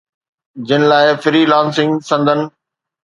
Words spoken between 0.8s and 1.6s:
لاءِ فري